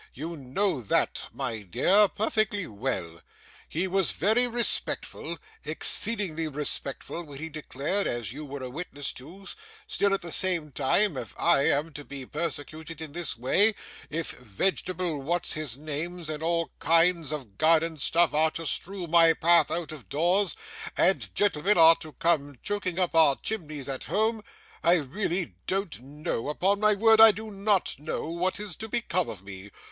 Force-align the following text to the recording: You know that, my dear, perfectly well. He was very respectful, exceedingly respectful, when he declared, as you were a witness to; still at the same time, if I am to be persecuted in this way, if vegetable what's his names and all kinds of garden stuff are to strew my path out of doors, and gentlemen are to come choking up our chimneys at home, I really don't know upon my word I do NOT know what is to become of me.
You 0.15 0.35
know 0.35 0.81
that, 0.81 1.25
my 1.31 1.61
dear, 1.61 2.07
perfectly 2.07 2.65
well. 2.65 3.21
He 3.69 3.87
was 3.87 4.13
very 4.13 4.47
respectful, 4.47 5.37
exceedingly 5.63 6.47
respectful, 6.47 7.21
when 7.21 7.37
he 7.37 7.49
declared, 7.49 8.07
as 8.07 8.33
you 8.33 8.43
were 8.43 8.63
a 8.63 8.69
witness 8.71 9.13
to; 9.13 9.45
still 9.85 10.11
at 10.15 10.23
the 10.23 10.31
same 10.31 10.71
time, 10.71 11.17
if 11.17 11.39
I 11.39 11.69
am 11.69 11.93
to 11.93 12.03
be 12.03 12.25
persecuted 12.25 12.99
in 12.99 13.11
this 13.11 13.37
way, 13.37 13.75
if 14.09 14.31
vegetable 14.31 15.19
what's 15.19 15.53
his 15.53 15.77
names 15.77 16.29
and 16.31 16.41
all 16.41 16.71
kinds 16.79 17.31
of 17.31 17.59
garden 17.59 17.97
stuff 17.97 18.33
are 18.33 18.49
to 18.49 18.65
strew 18.65 19.05
my 19.05 19.33
path 19.33 19.69
out 19.69 19.91
of 19.91 20.09
doors, 20.09 20.55
and 20.97 21.29
gentlemen 21.35 21.77
are 21.77 21.95
to 21.97 22.13
come 22.13 22.57
choking 22.63 22.97
up 22.97 23.13
our 23.13 23.35
chimneys 23.43 23.87
at 23.87 24.05
home, 24.05 24.43
I 24.83 24.93
really 24.95 25.57
don't 25.67 25.99
know 26.01 26.49
upon 26.49 26.79
my 26.79 26.95
word 26.95 27.21
I 27.21 27.29
do 27.31 27.51
NOT 27.51 27.97
know 27.99 28.25
what 28.27 28.59
is 28.59 28.75
to 28.77 28.89
become 28.89 29.29
of 29.29 29.43
me. 29.43 29.69